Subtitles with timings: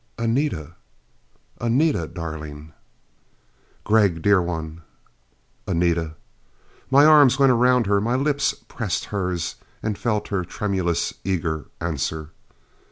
[0.17, 0.73] "Anita!
[1.59, 2.73] Anita darling"
[3.85, 4.81] "Gregg, dear one!"
[5.67, 6.15] "Anita!"
[6.89, 12.31] My arms went around her, my lips pressed hers, and felt her tremulous eager answer.